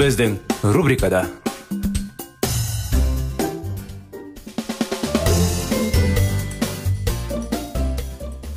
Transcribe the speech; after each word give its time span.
Біздің 0.00 0.38
рубрикада 0.72 1.26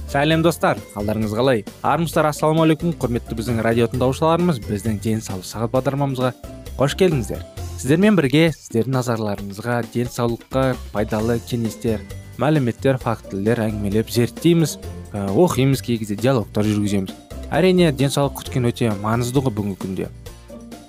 сәлем 0.08 0.46
достар. 0.46 0.80
Қалдарыңыз 0.94 1.34
қалай 1.36 1.66
армысыздар 1.84 2.30
ассалаумағалейкум 2.30 2.96
құрметті 3.02 3.36
біздің 3.36 3.60
радио 3.66 3.90
тыңдаушыларымыз 3.92 4.62
біздің 4.70 5.02
денсаулық 5.04 5.50
сағат 5.50 5.76
бағдарламамызға 5.76 6.32
қош 6.80 6.96
келдіңіздер. 7.04 7.44
Сіздермен 7.76 8.16
бірге 8.16 8.46
сіздердің 8.56 8.96
назарларыңызға 9.02 9.82
денсаулыққа 9.92 10.66
пайдалы 10.96 11.42
кеңестер 11.44 12.08
мәліметтер 12.40 13.04
фактілер 13.04 13.66
әңгімелеп 13.68 14.16
зерттейміз 14.16 14.80
ә, 15.12 15.28
оқимыз 15.28 15.84
кей 15.84 16.00
кезде 16.00 16.16
диалогтар 16.16 16.72
жүргіземіз. 16.72 17.12
Әрине 17.52 17.92
денсаулық 17.92 18.40
күткен 18.40 18.72
өте 18.72 18.96
маңызды 19.04 19.44
ғой 19.44 19.60
бүгінгі 19.60 19.82
күнде. 19.84 20.14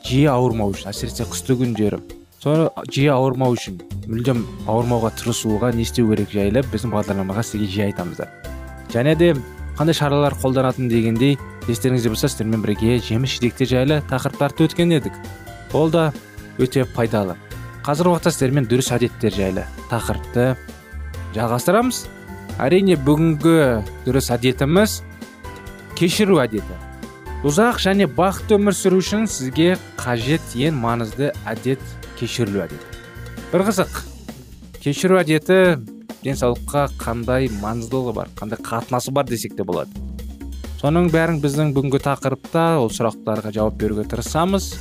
Жиі 0.04 0.28
ауырмау 0.34 0.74
үшін 0.74 0.92
әсіресе 0.92 1.26
қысты 1.30 1.56
күндері 1.60 2.02
соны 2.42 2.68
жиі 2.92 3.10
ауырмау 3.16 3.56
үшін 3.56 3.80
мүлдем 4.06 4.44
ауырмауға 4.68 5.14
тырысуға 5.20 5.72
не 5.74 5.86
істеу 5.86 6.10
керек 6.12 6.32
жайлы 6.34 6.64
біздің 6.72 6.92
бағдарламаға 6.94 7.44
сізге 7.46 7.70
жиі 7.72 7.86
айтамыздар 7.88 8.30
және 8.92 9.16
де 9.16 9.32
қандай 9.78 9.96
шаралар 9.96 10.36
қолданатын 10.38 10.88
дегендей 10.88 11.38
естеріңізде 11.68 12.12
болса 12.12 12.28
сіздермен 12.28 12.62
бірге 12.62 12.98
жеміс 13.02 13.38
жидектер 13.38 13.68
жайлы 13.70 14.00
тақырыптарды 14.10 14.68
өткен 14.68 14.92
едік. 14.94 15.16
Ол 15.72 15.90
да 15.90 16.12
өте 16.60 16.84
пайдалы. 16.94 17.34
Қазіргі 17.84 18.12
уақытта 18.12 18.32
сіздермен 18.34 18.68
дұрыс 18.68 18.92
әдеттер 18.94 19.32
жайлы 19.34 19.64
тақырыпты 19.90 20.54
жалғастырамыз. 21.34 22.04
Әрине 22.62 22.98
бүгінгі 23.00 23.56
дұрыс 24.04 24.30
әдетіміз 24.36 25.00
кешіру 25.98 26.38
әдеті. 26.44 26.78
Ұзақ 27.44 27.76
және 27.84 28.06
бақытты 28.08 28.56
өмір 28.56 28.72
сүру 28.72 29.02
үшін 29.02 29.26
сізге 29.28 29.74
қажет 30.00 30.54
ең 30.56 30.78
маңызды 30.80 31.26
әдет 31.44 31.82
кешірілу 32.16 32.62
әдеті. 32.64 32.86
бір 33.52 33.64
қызық 33.66 33.98
кешіру 34.80 35.18
әдеті 35.20 35.58
денсаулыққа 36.24 36.86
қандай 36.96 37.50
маңыздылығы 37.60 38.14
бар 38.16 38.32
қандай 38.38 38.62
қатынасы 38.64 39.12
бар 39.12 39.28
десек 39.28 39.58
те 39.58 39.62
болады. 39.62 39.92
Соның 40.80 41.10
бәрін 41.12 41.42
біздің 41.44 41.74
бүгінгі 41.76 42.00
тақырыпта 42.06 42.64
ол 42.80 42.88
сұрақтарға 42.88 43.52
жауап 43.52 43.76
беруге 43.76 44.08
тырысамыз. 44.08 44.72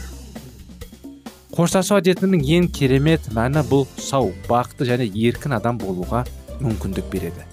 Қоштасу 1.51 1.99
әдетінің 1.99 2.47
ең 2.47 2.71
керемет 2.71 3.27
мәні 3.35 3.67
бұл 3.67 3.83
сау 3.99 4.31
бақытты 4.47 4.88
және 4.88 5.11
еркін 5.11 5.59
адам 5.59 5.77
болуға 5.83 6.23
мүмкіндік 6.63 7.11
береді. 7.11 7.43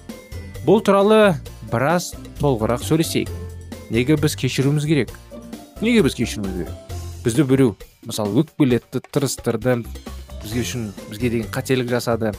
Бұл 0.63 0.79
туралы 0.79 1.35
біраз 1.67 2.13
толығырақ 2.39 2.87
сөйлесейік. 2.87 3.40
Неге 3.91 4.15
біз 4.15 4.35
кешіруіміз 4.35 4.85
керек? 4.85 5.09
Неге 5.81 6.01
біз 6.01 6.15
кешіруіміз 6.15 6.55
керек? 6.57 6.73
Бізді 7.25 7.43
біреу 7.43 7.75
мысалы 8.07 8.41
өкпелетті 8.41 9.03
тырыстырды. 9.11 9.83
Бізге 10.41 10.63
үшін 10.63 10.85
бізге 11.11 11.29
деген 11.29 11.51
қателік 11.51 11.91
жасады. 11.91 12.31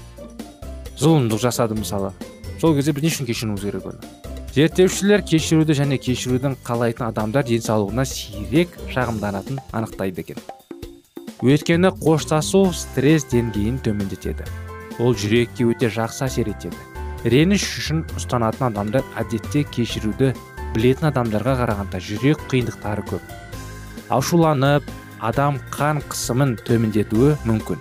Зұлымдық 0.97 1.45
жасады 1.45 1.77
мысалы. 1.77 2.11
Сол 2.59 2.75
кезде 2.75 2.97
біз 2.97 3.05
не 3.05 3.13
үшін 3.13 3.29
кешіруіміз 3.29 3.63
керек 3.69 3.87
оны? 3.93 4.01
Зерттеушілер 4.57 5.23
кешіруді 5.29 5.77
және 5.77 5.97
кешірудің 6.01 6.57
қалайтын 6.65 7.07
адамдар 7.09 7.45
денсаулығына 7.49 8.05
сирек 8.09 8.75
шағымданатын 8.93 9.61
анықтайды 9.73 10.25
екен. 10.25 10.41
Өйткені 11.45 11.93
қоштасу 12.03 12.67
стресс 12.77 13.25
деңгейін 13.33 13.81
төмендетеді. 13.85 14.45
Ол 15.01 15.17
жүрекке 15.17 15.65
өте 15.69 15.89
жақсы 15.89 16.27
әсер 16.29 16.53
етеді. 16.53 16.77
Реніш 17.25 17.65
үшін 17.81 18.05
ұстанатын 18.19 18.69
адамдар 18.69 19.07
әдетте 19.17 19.65
кешіруді 19.65 20.35
білетін 20.75 21.09
адамдарға 21.11 21.55
қарағанда 21.63 22.01
жүрек 22.03 22.43
қиындықтары 22.51 23.05
көп. 23.11 23.33
Ашуланып 24.13 24.89
адам 25.21 25.59
қан 25.73 26.03
қысымын 26.11 26.57
төмендетуі 26.67 27.37
мүмкін. 27.49 27.81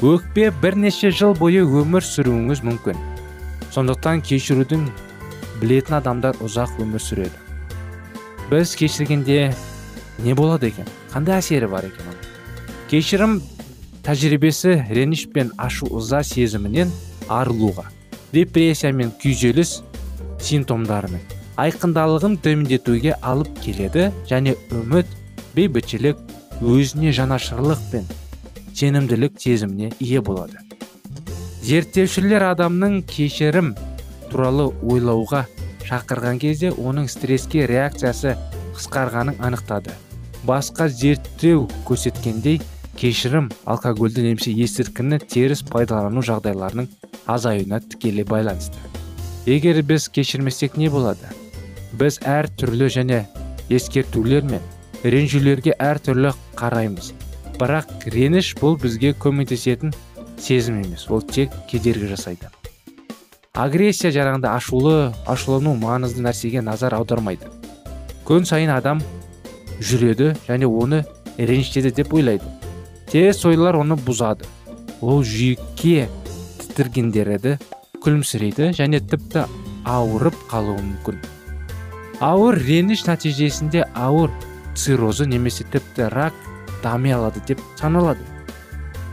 Өкпе 0.00 0.50
бірнеше 0.62 1.10
жыл 1.12 1.36
бойы 1.36 1.64
өмір 1.64 2.06
сүруіңіз 2.06 2.64
мүмкін. 2.66 2.98
Сондықтан 3.74 4.24
кешірудің 4.26 4.88
білетін 5.60 6.00
адамдар 6.00 6.40
ұзақ 6.44 6.80
өмір 6.82 7.04
сүреді. 7.04 7.36
Біз 8.50 8.74
кешіргенде 8.76 9.52
не 10.24 10.34
болады 10.34 10.72
екен? 10.72 10.88
Қандай 11.12 11.38
әсері 11.38 11.68
бар 11.70 11.86
екен 11.90 12.10
кешірім 12.90 13.36
тәжірибесі 14.02 14.72
реніш 14.90 15.28
пен 15.30 15.52
ашу 15.62 15.86
ыза 15.94 16.24
сезімінен 16.26 16.90
арылуға 17.30 17.84
депрессия 18.34 18.90
мен 18.90 19.12
күйзеліс 19.22 19.76
симптомдарының 20.42 21.39
айқындалығын 21.58 22.36
төмендетуге 22.44 23.16
алып 23.22 23.50
келеді 23.64 24.10
және 24.30 24.56
үміт 24.70 25.10
бейбітшілік 25.56 26.18
өзіне 26.60 27.12
жанашырлық 27.16 27.80
пен 27.90 28.06
сенімділік 28.74 29.40
сезіміне 29.40 29.92
ие 30.00 30.20
болады. 30.20 30.60
Зерттеушілер 31.64 32.46
адамның 32.50 33.02
кешірім 33.08 33.74
туралы 34.30 34.70
ойлауға 34.80 35.44
шақырған 35.84 36.38
кезде 36.40 36.70
оның 36.70 37.08
стресске 37.10 37.66
реакциясы 37.68 38.36
қысқарғанын 38.76 39.40
анықтады. 39.44 39.92
Басқа 40.46 40.88
зерттеу 40.88 41.66
көрсеткендей 41.88 42.60
кешірім 42.96 43.50
алкогольді 43.68 44.24
немесе 44.24 44.54
есірткіні 44.54 45.20
теріс 45.26 45.64
пайдалану 45.68 46.24
жағдайларының 46.24 46.88
азаюына 47.28 47.82
тікелей 47.84 48.24
байланысты. 48.24 48.80
Егер 49.46 49.82
біз 49.82 50.08
кешірмесек 50.08 50.76
не 50.76 50.88
болады? 50.88 51.39
Біз 51.98 52.20
әр 52.26 52.48
түрлі 52.60 52.90
және 52.92 53.24
ескертулер 53.70 54.44
мен 54.46 54.62
ренжулерге 55.04 55.74
әртүрлі 55.80 56.32
қараймыз. 56.58 57.12
Бірақ 57.60 58.08
реніш 58.12 58.54
бұл 58.60 58.78
бізге 58.80 59.12
көмектесетін 59.18 59.94
сезім 60.40 60.80
емес 60.82 61.06
ол 61.10 61.22
тек 61.22 61.52
кедергі 61.70 62.10
жасайды. 62.14 62.48
Агрессия 63.54 64.12
жарағында 64.14 64.54
ашулы 64.56 65.12
ашулану 65.28 65.74
маңызды 65.76 66.22
нәрсеге 66.24 66.62
назар 66.64 66.94
аудармайды. 66.96 67.50
Күн 68.24 68.46
сайын 68.46 68.70
адам 68.72 69.02
жүреді 69.80 70.34
және 70.46 70.68
оны 70.70 71.02
ренжітеді 71.36 71.90
деп 71.96 72.14
ойлайды. 72.14 72.46
Теріс 73.10 73.44
ойлар 73.44 73.76
оны 73.80 73.98
бұзады. 73.98 74.46
Ол 75.00 75.24
жүйекке 75.24 76.06
тітіргендерді 76.60 77.56
күлімсірейді 78.04 78.70
және 78.78 79.02
тіпті 79.02 79.44
ауырып 79.88 80.36
қалуы 80.52 80.78
мүмкін. 80.78 81.20
Ауыр 82.20 82.58
реніш 82.60 83.06
нәтижесінде 83.08 83.86
ауыр 83.96 84.30
циррозы 84.76 85.24
немесе 85.26 85.64
тіпті 85.64 86.10
рак 86.12 86.34
дами 86.82 87.14
алады 87.16 87.40
деп 87.48 87.60
саналады. 87.80 88.20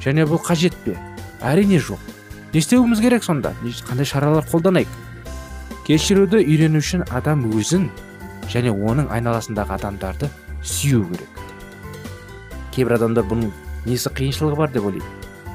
Және 0.03 0.25
бұл 0.27 0.41
қажет 0.43 0.75
пе? 0.83 0.97
Әрине 1.41 1.79
жоқ. 1.79 1.99
Не 2.53 2.59
істеуіміз 2.59 2.99
керек 2.99 3.23
сонда? 3.23 3.53
Қандай 3.63 4.05
шаралар 4.05 4.43
қолданайық? 4.51 4.91
Кешіруді 5.87 6.43
үйрену 6.43 6.83
үшін 6.83 7.05
адам 7.15 7.45
өзін 7.47 7.87
және 8.51 8.75
оның 8.75 9.07
айналасындағы 9.07 9.77
адамдарды 9.77 10.29
сүю 10.63 11.05
керек. 11.07 11.41
Кейбір 12.75 12.97
адамдар 12.99 13.23
бұның 13.23 13.55
несі 13.87 14.11
қиыншылығы 14.11 14.59
бар 14.59 14.71
деп 14.75 14.87
ойлайды. 14.91 15.07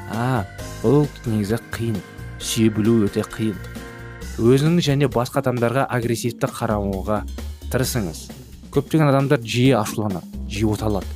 А 0.08 0.44
бұл 0.82 1.05
негізі 1.28 1.60
қиын 1.72 2.00
сүйе 2.40 2.72
білу 2.72 3.02
өте 3.06 3.25
қиын. 3.28 3.56
Өзің 4.40 4.81
және 4.81 5.08
басқа 5.12 5.43
адамдарға 5.44 5.87
агрессивті 5.93 6.48
қарамауға 6.48 7.22
тырысыңыз. 7.72 8.26
Көптеген 8.72 9.08
адамдар 9.10 9.40
жиі 9.40 9.74
ашуланады 9.80 10.28
жиі 10.48 10.70
оталады 10.72 11.08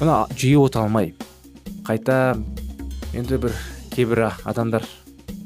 мұны 0.00 0.16
жиі 0.38 0.58
ота 0.62 0.84
алмай 0.84 1.12
қайта 1.86 2.36
енді 3.14 3.38
бір 3.42 3.56
кейбір 3.94 4.28
адамдар 4.44 4.86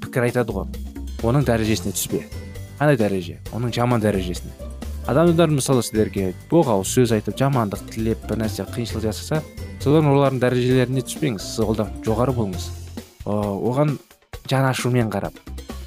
пікір 0.02 0.28
айтады 0.28 0.52
ғой. 0.52 0.68
Оның 1.24 1.46
дәрежесіне 1.48 1.94
түспе. 1.96 2.20
Қандай 2.78 2.98
дәреже? 3.00 3.38
Оның 3.56 3.72
жаман 3.72 4.02
дәрежесіне. 4.04 4.52
Адамдар 5.08 5.48
мысалы 5.52 5.82
сіздерге 5.84 6.34
боғауыз 6.50 6.92
сөз 6.92 7.14
айтып 7.16 7.38
жамандық 7.40 7.88
тілеп 7.92 8.28
бір 8.28 8.44
нәрсе 8.44 8.68
қиыншылық 8.68 9.08
жасаса 9.08 9.40
солар 9.80 10.04
олардың 10.12 10.40
дәрежелеріне 10.44 11.04
түспеңіз 11.08 11.48
сіз 11.48 11.64
одан 11.64 11.92
жоғары 12.04 12.36
болыңыз. 12.36 12.68
Оған 13.24 13.98
жан 14.50 14.68
ашумен 14.68 15.12
қарап 15.12 15.36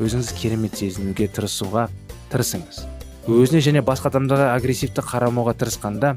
өзіңізді 0.01 0.37
керемет 0.41 0.77
сезінуге 0.77 1.29
тырысуға 1.33 1.87
тырысыңыз. 2.33 2.96
Өзіне 3.27 3.59
және 3.59 3.81
басқа 3.83 4.07
адамдарға 4.07 4.53
агрессивті 4.55 5.03
қарамауға 5.03 5.53
тырысқанда 5.59 6.13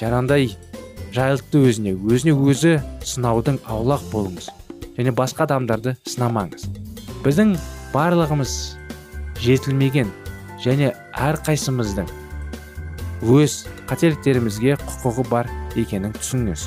жаңағындай 0.00 0.48
жайлықты 1.14 1.60
өзіне 1.68 1.92
өзіне 1.94 2.34
өзі 2.34 2.72
сынаудың 3.06 3.60
аулақ 3.70 4.02
болыңыз 4.10 4.48
және 4.96 5.14
басқа 5.14 5.46
адамдарды 5.46 5.94
сынамаңыз. 6.08 6.66
Біздің 7.22 7.54
барлығымыз 7.94 8.56
жетілмеген 9.44 10.10
және 10.64 10.90
әрқайсымыздың 11.14 12.10
өз 13.38 13.58
қателіктерімізге 13.86 14.78
құқығы 14.82 15.26
бар 15.30 15.50
екенін 15.78 16.16
түсініңіз. 16.18 16.66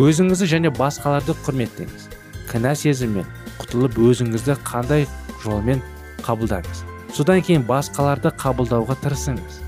Өзіңізді 0.00 0.48
және 0.54 0.72
басқаларды 0.72 1.36
құрметтеңіз. 1.44 2.08
Кінә 2.48 2.72
сезіммен 2.78 3.28
құтылып 3.58 4.00
өзіңізді 4.08 4.56
қандай 4.64 5.04
жолмен 5.44 5.84
қабылдаңыз? 6.24 6.89
Содан 7.14 7.42
кейін 7.44 7.64
басқаларды 7.68 8.32
қабылдауға 8.40 8.96
тырысыңыз. 9.02 9.60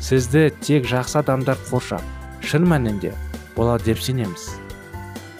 Сізді 0.00 0.48
тек 0.64 0.86
жақсы 0.88 1.18
адамдар 1.20 1.58
қоршап 1.68 2.04
шын 2.44 2.64
мәнінде 2.68 3.12
болады 3.56 3.90
деп 3.90 4.00
сенеміз. 4.00 4.48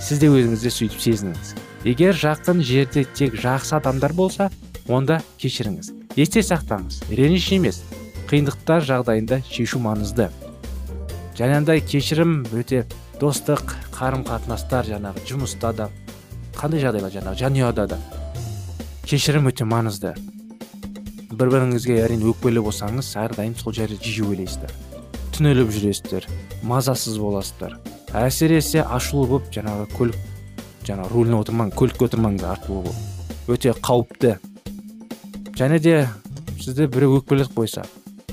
Сіз 0.01 0.21
де 0.21 0.29
өзіңізді 0.33 0.73
сөйтіп 0.75 1.05
сезініңіз. 1.05 1.55
Егер 1.89 2.17
жақын 2.17 2.61
жерде 2.65 3.05
тек 3.05 3.37
жақсы 3.41 3.77
адамдар 3.79 4.13
болса 4.13 4.51
онда 4.89 5.21
кешіріңіз. 5.41 5.93
Есте 6.17 6.43
сақтаңыз. 6.45 7.03
Реніш 7.09 7.51
емес. 7.57 7.83
Қиындықтар 8.31 8.85
жағдайында 8.87 9.41
шешу 9.49 9.81
маңызды. 9.83 10.29
Жаңағыдай 11.39 11.81
кешірім 11.85 12.43
өте 12.53 12.85
достық 13.21 13.75
қарым 13.97 14.25
қатынастар 14.29 14.87
жаңағы 14.89 15.25
жұмыста 15.29 15.73
да 15.77 15.89
қандай 16.57 16.83
жағдайлар 16.85 17.13
жаңағы 17.15 17.41
жанұяда 17.41 17.87
да 17.95 17.99
кешірім 19.09 19.49
өте 19.51 19.65
маңызды. 19.69 20.15
Бір 21.41 21.49
біріңізге 21.55 21.95
әрине 22.03 22.27
өкпелі 22.29 22.61
болсаңыз 22.67 23.15
әрдайым 23.17 23.55
сол 23.57 23.73
жерде 23.73 23.97
жиі 24.05 24.27
ойлайсыздар 24.29 24.75
түнеліп 25.33 25.71
жүресіздер 25.73 26.27
мазасыз 26.69 27.17
боласыздар 27.17 27.79
әсіресе 28.21 28.83
ашулы 28.85 29.31
болып 29.31 29.49
жаңағы 29.55 29.87
көлік 29.95 30.85
жаңағы 30.85 31.15
руліне 31.15 31.39
отырмаң 31.41 31.73
көлікке 31.81 32.11
отырмаңыз 32.11 32.45
ашулы 32.45 32.91
болып 32.91 33.55
өте 33.57 33.73
қауіпті 33.73 34.35
және 35.57 35.81
де 35.81 35.97
сізді 36.61 36.91
біреу 36.93 37.23
өкпелетіп 37.23 37.57
қойса 37.57 37.87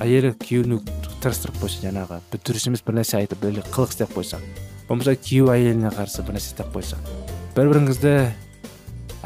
әйелі 0.04 0.34
күйеуін 0.44 0.84
тырыстырып 1.24 1.64
қойса 1.64 1.88
жаңағы 1.88 2.20
дұрыс 2.36 2.68
емес 2.68 2.84
бір 2.84 3.00
нәрсе 3.00 3.22
айтып 3.22 3.46
бір 3.46 3.64
қылық 3.72 3.96
істеп 3.96 4.12
қойса 4.18 4.42
болмаса 4.90 5.16
күйеу 5.16 5.48
әйеліне 5.56 5.96
қарсы 5.96 6.28
бір 6.28 6.42
нәрсе 6.42 6.52
істеп 6.52 6.76
қойса 6.76 7.00
бір 7.56 7.72
біріңізді 7.72 8.16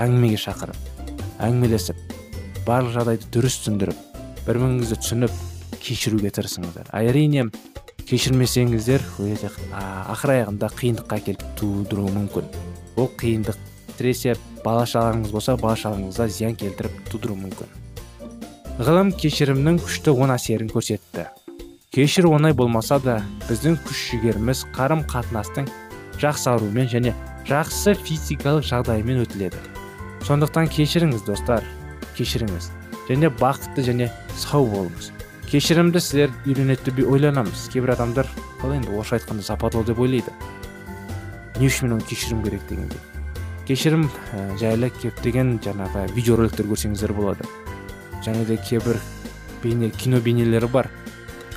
әңгімеге 0.05 0.39
шақырып 0.45 0.89
әңгімелесіп 1.49 2.10
барлық 2.67 2.95
жағдайды 2.97 3.31
дұрыс 3.33 3.59
түсіндіріп 3.61 4.05
бір 4.45 4.61
біріңізді 4.61 4.99
түсініп 5.01 5.41
кешіруге 5.81 6.31
тырысыңыздар. 6.35 6.91
Әрине 6.93 7.47
кешірмесеңіздер 8.09 9.03
өте 9.23 9.51
ақыр 10.11 10.35
аяғында 10.37 10.71
қиындыққа 10.77 11.21
әкеліп 11.21 11.45
тудыруы 11.59 12.13
мүмкін. 12.15 12.49
Ол 12.99 13.09
қиындық 13.17 13.59
әсіресе 14.01 14.35
бала 14.65 14.85
шағаңыз 14.89 15.31
болса 15.31 15.55
бала 15.57 15.75
шағаңызға 15.77 16.27
зиян 16.33 16.55
келтіріп 16.57 17.09
тудыруы 17.11 17.37
мүмкін. 17.37 17.69
Ғылым 18.81 19.11
кешірімнің 19.13 19.77
күшті 19.83 20.13
оң 20.15 20.33
әсерін 20.33 20.71
көрсетті. 20.71 21.27
Кешір 21.93 22.29
оңай 22.31 22.55
болмаса 22.57 22.97
да 23.03 23.19
біздің 23.49 23.77
күш 23.85 24.01
жігеріміз 24.13 24.63
қарым 24.73 25.03
қатынастың 25.11 25.67
жақсаруымен 26.23 26.89
және 26.89 27.13
жақсы 27.49 27.93
физикалық 27.99 28.65
жағдаймен 28.65 29.21
өтіледі. 29.25 29.59
Сондықтан 30.25 30.71
кешіріңіз 30.71 31.25
достар. 31.27 31.65
Кешіріңіз 32.21 32.69
және 33.09 33.31
бақытты 33.41 33.83
және 33.85 34.09
сау 34.37 34.67
болыңыз. 34.69 35.11
Кешірімді 35.49 35.99
сіздер 35.99 36.31
үйренеді 36.45 36.93
деп 36.93 37.09
ойланамыз. 37.11 37.67
Кейбір 37.73 37.95
адамдар 37.97 38.29
ал 38.63 38.71
енді 38.71 38.93
орысша 38.93 39.17
айтқанда 39.17 39.43
западло 39.43 39.83
деп 39.83 39.99
ойлайды. 39.99 40.31
Не 41.59 41.67
үшін 41.67 41.89
мен 41.89 41.97
оны 41.97 42.05
кешіруім 42.07 42.43
керек 42.45 42.61
дегенде? 42.69 42.99
Кешірім 43.67 44.05
ә, 44.07 44.45
жайлы 44.61 44.91
көптеген 45.01 45.57
жаңағы 45.65 46.05
видеороликтер 46.15 46.69
көрсеңіздер 46.69 47.13
болады. 47.17 47.47
Және 48.23 48.45
де 48.45 48.57
кейбір 48.57 49.01
бейне 49.63 49.89
кино 49.89 50.21
бейнелері 50.21 50.69
бар. 50.71 50.91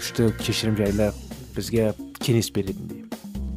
Күшті 0.01 0.33
кешірім 0.41 0.77
жайлы 0.81 1.13
бізге 1.55 1.93
кеңес 2.19 2.51
беретіндей. 2.51 3.05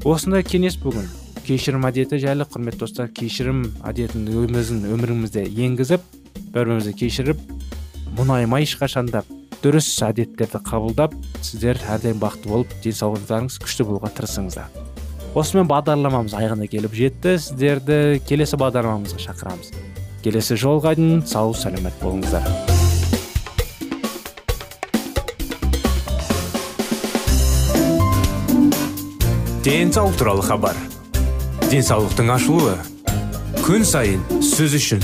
Осындай 0.06 0.46
кеңес 0.46 0.78
бүгін 0.84 1.10
кешірім 1.48 1.88
әдеті 1.88 2.20
жайлы 2.22 2.46
құрметті 2.46 2.84
достар 2.86 3.10
кешірім 3.10 3.66
әдетін 3.88 4.28
өзіміздің 4.30 4.86
өмірімізде 4.94 5.48
енгізіп 5.66 6.04
бір 6.54 6.68
бірімізді 6.70 6.94
кешіріп 7.02 7.42
мұңаймай 8.18 8.68
ешқашанда 8.68 9.24
дұрыс 9.64 9.90
әдеттерді 10.06 10.62
қабылдап 10.66 11.16
сіздер 11.42 11.80
әрдайым 11.90 12.22
бақытты 12.22 12.52
болып 12.52 12.76
денсаулықтарыңыз 12.84 13.58
күшті 13.64 13.88
болуға 13.88 14.14
тырысыңыздар. 14.18 14.70
Осымен 15.38 15.68
бағдарламамыз 15.70 16.34
аяғына 16.34 16.66
келіп 16.72 16.96
жетті. 16.98 17.36
Сіздерді 17.38 18.22
келесі 18.26 18.58
бағдарламамызға 18.58 19.22
шақырамыз. 19.22 19.70
Келесі 20.24 20.58
жолға 20.58 20.96
дейін 20.98 21.22
сау 21.30 21.54
сәлемет 21.54 21.94
болыңыздар. 22.02 22.48
Денсаулық 29.68 30.18
туралы 30.18 30.42
хабар. 30.48 30.78
Денсаулықтың 31.68 32.34
ашылуы. 32.34 32.78
Күн 33.62 33.84
сайын 33.86 34.24
сөз 34.42 34.78
үшін. 34.80 35.04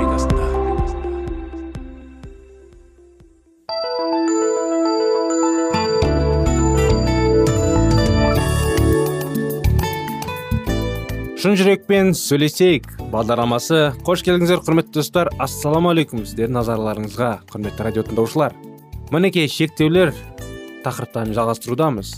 Шын 11.41 11.55
жүрекпен 11.57 12.11
сөйлесейік. 12.13 12.85
Бағдарламасы 13.09 13.95
қош 14.05 14.21
келдіңіздер 14.27 14.59
құрметті 14.61 14.93
достар. 14.99 15.29
Ассалаумағалейкум 15.41 16.21
сіздердің 16.27 16.53
назарларыңызға 16.59 17.29
құрметті 17.49 17.85
радио 17.87 18.03
тыңдаушылар. 18.05 18.53
Мінекей 19.09 19.47
шектеулер 19.49 20.11
тақырыптарын 20.85 21.33
жалғастырудамыз. 21.33 22.11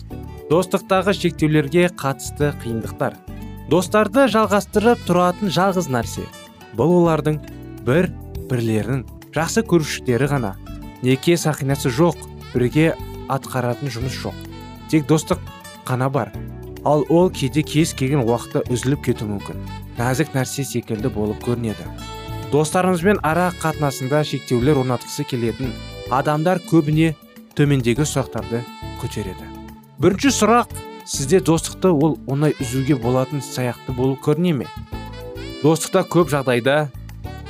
Достықтағы 0.49 1.13
шектеулерге 1.15 1.85
қатысты 1.95 2.51
қиындықтар. 2.65 3.15
Достарды 3.71 4.25
жалғастырып 4.33 5.05
тұратын 5.07 5.53
жалғыз 5.55 5.87
нәрсе 5.93 6.25
бұл 6.75 6.91
олардың 6.97 7.39
бір 7.87 8.09
бірлерінің 8.51 9.05
жақсы 9.37 9.63
көрушіліктері 9.71 10.27
ғана. 10.33 10.57
Неке 10.99 11.37
сақинасы 11.39 11.93
жоқ 11.95 12.19
бірге 12.51 12.91
атқаратын 13.31 13.87
жұмыс 13.87 14.19
жоқ. 14.19 14.35
Тек 14.91 15.07
достық 15.07 15.39
қана 15.87 16.11
бар. 16.11 16.35
Ал 16.85 17.05
ол 17.09 17.29
кейде 17.31 17.63
кез 17.63 17.93
келген 17.93 18.23
уақытта 18.25 18.63
үзіліп 18.71 19.03
кетуі 19.07 19.29
мүмкін. 19.33 19.59
Нәзік 19.97 20.33
нәрсе 20.35 20.65
секілді 20.67 21.11
болып 21.13 21.43
көрінеді. 21.45 21.85
Достарымызбен 22.51 23.21
ара 23.23 23.51
қатынасында 23.61 24.23
шектеулер 24.27 24.81
орнатқысы 24.83 25.25
келетін 25.25 25.71
адамдар 26.13 26.59
көбіне 26.69 27.13
төмендегі 27.57 28.05
сұрақтарды 28.05 28.63
көтереді. 29.01 29.47
Бірінші 30.01 30.33
сұрақ 30.35 30.75
сізде 31.05 31.39
достықты 31.39 31.89
ол 31.93 32.17
оңай 32.27 32.55
үзуге 32.59 32.95
болатын 32.99 33.41
саяқты 33.41 33.95
болып 33.95 34.21
көріне 34.25 34.53
ме? 34.59 34.67
Достықта 35.63 36.03
көп 36.03 36.29
жағдайда 36.33 36.89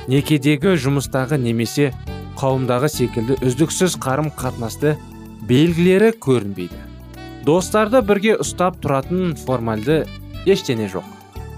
некедегі 0.08 0.76
жұмыстағы 0.78 1.40
немесе 1.40 1.92
қауымдағы 2.38 2.90
секілді 2.92 3.38
үздіксіз 3.44 3.98
қарым 4.02 4.30
қатынасты 4.38 4.96
белгілері 5.48 6.12
көрінбейді. 6.22 6.93
Достарды 7.44 8.00
бірге 8.00 8.38
ұстап 8.40 8.78
тұратын 8.80 9.34
формальды 9.36 10.04
ештене 10.48 10.88
жоқ. 10.88 11.04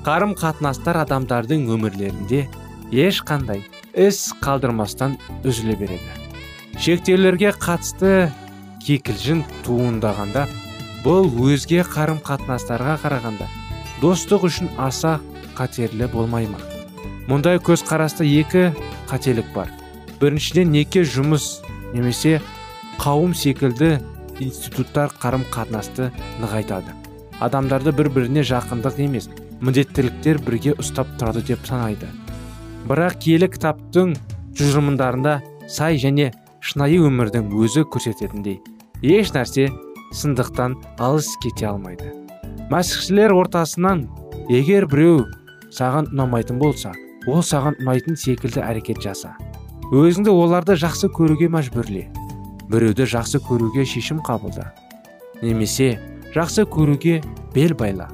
Қарым 0.07 0.35
қатынастар 0.39 0.99
адамдардың 1.05 1.67
өмірлерінде 1.75 2.47
ешқандай 2.91 3.63
іс 3.95 4.33
қалдырмастан 4.43 5.17
үзіле 5.47 5.77
береді. 5.79 6.11
Шектеулерге 6.83 7.53
қатысты 7.55 8.33
кикілжің 8.83 9.45
туындағанда 9.67 10.47
бұл 11.07 11.31
өзге 11.47 11.85
қарым 11.87 12.19
қатынастарға 12.27 12.99
қарағанда 13.05 13.47
достық 14.03 14.49
үшін 14.51 14.73
аса 14.79 15.21
қатерлі 15.57 16.11
болмай 16.13 16.51
ма? 16.51 16.59
Мұндай 17.31 17.63
көзқараста 17.63 18.27
екі 18.27 18.73
қателік 19.11 19.49
бар. 19.55 19.71
Біріншіден 20.21 20.71
неке 20.75 21.03
жұмыс 21.07 21.63
немесе 21.95 22.41
қауым 22.99 23.35
секілді 23.35 23.97
институттар 24.41 25.13
қарым 25.23 25.45
қатынасты 25.53 26.11
нығайтады. 26.43 26.95
Адамдарды 27.41 27.93
бір 27.93 28.11
біріне 28.15 28.45
жақындық 28.47 29.01
емес 29.05 29.29
міндеттіліктер 29.61 30.41
бірге 30.45 30.75
ұстап 30.81 31.11
тұрады 31.21 31.43
деп 31.47 31.65
санайды. 31.69 32.09
Бірақ 32.89 33.19
киелі 33.25 33.49
кітаптың 33.53 34.15
тұжырымдарында 34.57 35.41
сай 35.69 35.99
және 36.01 36.31
шынайы 36.65 37.01
өмірдің 37.09 37.51
өзі 37.61 37.85
көрсететіндей 37.93 38.61
еш 39.03 39.33
нәрсе 39.35 39.69
сындықтан 40.17 40.77
алыс 41.03 41.33
кете 41.43 41.69
алмайды. 41.71 42.13
Мәсіхшілер 42.71 43.35
ортасынан 43.37 44.07
егер 44.51 44.87
біреу 44.91 45.25
саған 45.75 46.13
ұнамайтын 46.15 46.61
болса 46.63 46.95
ол 47.27 47.43
саған 47.43 47.77
ұнайтын 47.83 48.17
секілді 48.19 48.63
әрекет 48.65 49.03
жаса. 49.03 49.35
Өзіңді 49.93 50.33
оларды 50.33 50.75
жақсы 50.79 51.11
көруге 51.15 51.51
мәжбүрле. 51.53 52.07
Біреуді 52.71 53.07
жақсы 53.13 53.41
көруге 53.47 53.85
шешім 53.87 54.21
қабылда 54.27 54.71
немесе 55.43 55.97
жақсы 56.35 56.65
көруге 56.69 57.21
бел 57.55 57.75
байла. 57.75 58.09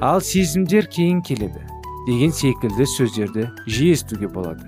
Ал 0.00 0.20
сезімдер 0.20 0.88
кейін 0.90 1.22
келеді 1.22 1.62
деген 2.06 2.32
секілді 2.34 2.86
сөздерді 2.86 3.48
жиі 3.66 3.92
естуге 3.94 4.28
болады. 4.28 4.66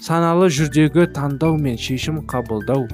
Саналы 0.00 0.48
жүрдегі 0.52 1.08
таңдау 1.16 1.58
мен 1.60 1.76
шешім 1.80 2.22
қабылдау 2.28 2.86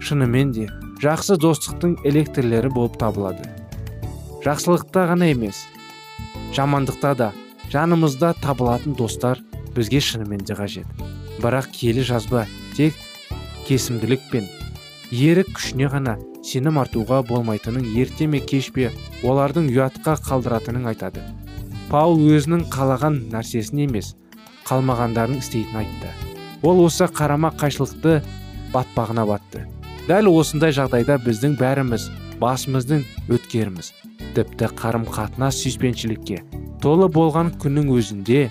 шынымен 0.00 0.52
де 0.56 0.68
жақсы 1.02 1.36
достықтың 1.40 1.98
электрлері 2.08 2.70
болып 2.72 2.98
табылады. 3.00 3.48
Жақсылықта 4.44 5.08
ғана 5.12 5.28
емес 5.32 5.64
жамандықта 6.56 7.14
да 7.18 7.32
жанымызда 7.72 8.34
табылатын 8.42 8.96
достар 8.96 9.40
бізге 9.76 10.00
шынымен 10.00 10.44
де 10.44 10.56
қажет. 10.56 10.88
Бірақ 11.40 11.72
келі 11.74 12.04
жазба 12.06 12.46
тек 12.76 12.94
кесімділік 13.68 14.30
пен 14.30 14.48
ерік 15.14 15.52
күшіне 15.54 15.86
ғана 15.92 16.16
сенім 16.44 16.80
артуға 16.82 17.20
болмайтынын 17.28 17.86
ерте 18.00 18.26
ме 18.26 18.40
кеш 18.42 18.70
пе 18.74 18.90
олардың 19.22 19.68
ұятқа 19.70 20.16
қалдыратынын 20.26 20.88
айтады. 20.90 21.22
Паул 21.90 22.18
өзінің 22.34 22.66
қалаған 22.72 23.20
нәрсесін 23.32 23.84
емес 23.86 24.14
қалмағандарын 24.66 25.38
істейтінін 25.38 25.84
айтты. 25.84 26.10
Ол 26.66 26.82
осы 26.84 27.06
қарама 27.06 27.52
қайшылықты 27.60 28.18
батпағына 28.74 29.26
батты. 29.28 29.66
Дәл 30.08 30.32
осындай 30.32 30.74
жағдайда 30.74 31.20
біздің 31.22 31.58
бәріміз 31.60 32.10
басымыздың 32.42 33.04
өткеріміз 33.30 33.92
тіпті 34.34 34.70
қарым 34.80 35.06
қатынас 35.06 35.60
сүйіспеншілікке 35.62 36.42
толы 36.82 37.06
болған 37.12 37.54
күннің 37.62 37.92
өзінде 37.94 38.48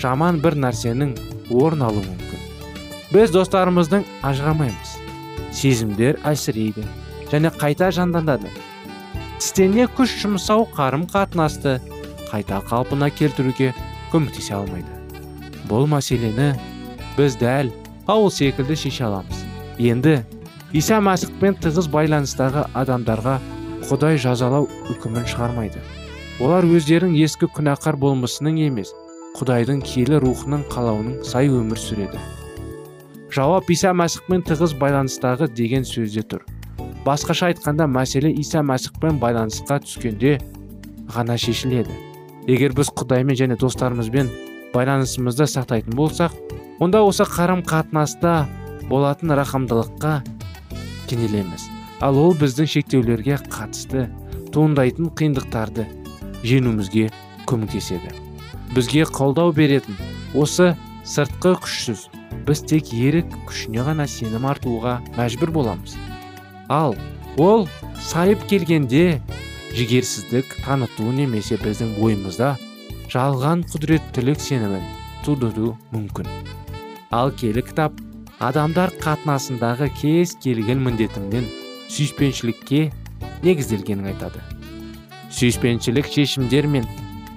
жаман 0.00 0.40
бір 0.42 0.56
нәрсенің 0.64 1.12
орын 1.52 1.84
алуы 1.90 2.06
мүмкін. 2.06 2.46
Біз 3.12 3.34
достарымыздың 3.36 4.06
ажырамаймыз. 4.26 4.95
Сезімдер 5.56 6.20
әлсірейді 6.28 6.84
және 7.32 7.50
қайта 7.56 7.90
жанданады 7.94 8.52
тістене 9.40 9.86
күш 9.96 10.14
жұмсау 10.22 10.64
қарым 10.76 11.04
қатынасты 11.10 11.76
қайта 12.30 12.60
қалпына 12.68 13.10
келтіруге 13.14 13.72
көмектесе 14.12 14.54
алмайды. 14.56 14.88
Бұл 15.68 15.86
мәселені 15.90 16.54
біз 17.16 17.36
дәл 17.40 17.70
паул 18.06 18.30
секілді 18.30 18.76
шеше 18.78 19.04
аламыз. 19.08 19.42
Енді 19.78 20.16
иса 20.72 21.00
мәсіхпен 21.04 21.58
тығыз 21.60 21.90
байланыстағы 21.92 22.66
адамдарға 22.78 23.36
құдай 23.90 24.20
жазалау 24.22 24.68
үкімін 24.94 25.28
шығармайды. 25.28 25.82
Олар 26.40 26.66
өздерінің 26.68 27.16
ескі 27.24 27.48
күнәқар 27.56 27.98
болмысының 28.00 28.58
емес 28.66 28.92
құдайдың 29.36 29.82
киелі 29.84 30.20
рухының 30.24 30.64
қалауының 30.72 31.22
сай 31.28 31.52
өмір 31.52 31.80
сүреді. 31.80 32.20
Жауап 33.36 33.68
иса 33.68 33.90
мәсіхпен 33.92 34.40
тығыз 34.48 34.72
байланыстағы 34.80 35.50
деген 35.52 35.84
сөзде 35.84 36.22
тұр. 36.24 36.44
Басқаша 37.04 37.50
айтқанда 37.50 37.84
мәселе 37.90 38.30
иса 38.32 38.62
мәсіхпен 38.64 39.18
байланысқа 39.20 39.76
түскенде 39.84 40.38
ғана 41.12 41.36
шешіледі. 41.36 41.92
Егер 42.48 42.72
біз 42.78 42.88
құдаймен 42.96 43.36
және 43.36 43.58
достарымызбен 43.60 44.30
байланысымызды 44.72 45.50
сақтайтын 45.52 45.98
болсақ 45.98 46.32
онда 46.80 47.02
осы 47.04 47.28
қарым 47.28 47.60
қатынаста 47.66 48.46
болатын 48.88 49.36
рахымдылыққа 49.36 50.14
кенелеміз. 51.10 51.68
Ал 52.00 52.16
ол 52.16 52.32
біздің 52.40 52.72
шектеулерге 52.72 53.36
қатысты 53.52 54.08
туындайтын 54.54 55.12
қиындықтарды 55.12 55.84
жеңуімізге 56.40 57.10
көмектеседі. 57.44 58.16
Бізге 58.72 59.04
қолдау 59.04 59.52
беретін 59.52 59.98
осы 60.34 60.72
сыртқы 61.04 61.58
күшсіз 61.60 62.08
біз 62.46 62.62
тек 62.70 62.92
ерік 62.94 63.32
күшіне 63.48 63.84
ғана 63.86 64.06
сенім 64.10 64.46
артуға 64.50 64.98
мәжбүр 65.16 65.52
боламыз. 65.54 65.96
Ал 66.68 66.96
ол 67.36 67.66
сайып 68.00 68.46
келгенде 68.50 69.20
жігерсіздік 69.76 70.56
таныту 70.64 71.10
немесе 71.12 71.58
біздің 71.60 71.96
бойымызда 72.00 72.54
жалған 73.12 73.66
құдіреттілік 73.72 74.40
сенімін 74.40 74.84
тудыру 75.26 75.74
мүмкін. 75.92 76.30
Ал 77.10 77.32
келі 77.34 77.62
кітап 77.66 77.98
адамдар 78.42 78.92
қатынасындағы 79.02 79.90
кез 80.00 80.36
келген 80.42 80.82
міндетімнен 80.86 81.46
сүйіспеншілікке 81.88 82.88
негізделгенін 83.44 84.10
айтады. 84.12 84.42
Сүйіспеншілік 85.34 86.08
шешімдер 86.12 86.70
мен 86.70 86.88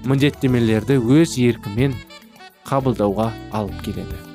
міндеттемелерді 0.07 0.99
өз 1.19 1.35
еркімен 1.43 1.95
қабылдауға 2.69 3.31
алып 3.51 3.85
келеді. 3.85 4.28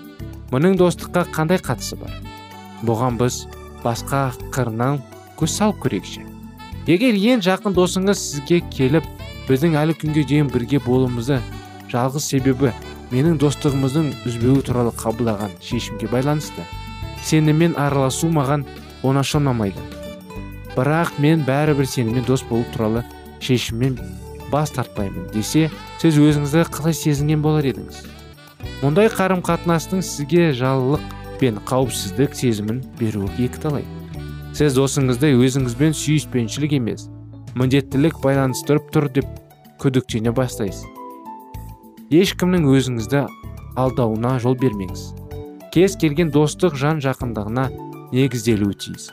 Мұның 0.54 0.78
достыққа 0.78 1.26
қандай 1.34 1.58
қатысы 1.58 1.98
бар? 1.98 2.14
Бұған 2.86 3.18
біз 3.18 3.40
басқа 3.82 4.28
қырынан 4.54 5.00
көз 5.40 5.58
салып 5.58 5.82
көрейікші. 5.82 6.22
Егер 6.86 7.18
ең 7.18 7.42
жақын 7.42 7.74
досыңыз 7.74 8.20
сізге 8.20 8.60
келіп 8.70 9.08
біздің 9.48 9.74
әлі 9.80 9.96
күнге 9.98 10.22
дейін 10.28 10.50
бірге 10.52 10.78
болуымызды 10.84 11.40
жалғыз 11.90 12.28
себебі 12.30 12.70
менің 13.10 13.36
достығымыздың 13.42 14.12
үзбеуі 14.28 14.62
туралы 14.68 14.92
қабылдаған 15.00 15.52
шешімге 15.64 16.08
байланысты 16.12 16.64
сенімен 17.24 17.76
араласу 17.80 18.30
маған 18.32 18.64
оңаша 19.04 19.40
ұнамайды 19.42 19.84
бірақ 20.76 21.18
мен 21.24 21.44
бәрібір 21.48 21.88
сенімен 21.88 22.24
дос 22.28 22.44
болу 22.48 22.64
туралы 22.76 23.04
шешіммен 23.44 23.98
бас 24.52 24.72
тартпаймын 24.76 25.28
десе 25.34 25.66
сіз 26.00 26.20
өзіңізді 26.20 26.68
қалай 26.72 26.96
сезінген 26.96 27.42
болар 27.44 27.68
едіңіз? 27.72 28.13
Мұндай 28.82 29.10
қарым 29.12 29.42
қатынастың 29.44 30.02
сізге 30.04 30.52
жалылық 30.56 31.02
пен 31.40 31.58
қауіпсіздік 31.68 32.36
сезімін 32.38 32.82
беруі 33.00 33.30
екіталай. 33.46 33.84
Сіз 34.54 34.76
досыңызды 34.78 35.32
өзіңізбен 35.34 35.96
сүйіспеншілік 35.98 36.76
емес 36.78 37.08
міндеттілік 37.58 38.20
байланыстырып 38.22 38.90
тұр 38.94 39.08
деп 39.14 39.26
күдіктене 39.82 40.32
бастайсыз. 40.34 40.86
Ешкімнің 42.14 42.66
өзіңізді 42.70 43.24
алдауына 43.80 44.36
жол 44.42 44.56
бермеңіз. 44.58 45.12
Кез 45.74 45.96
келген 45.98 46.30
достық 46.34 46.76
жан 46.78 47.02
жақындығына 47.02 47.68
негізделуі 48.14 48.76
тиіс. 48.78 49.08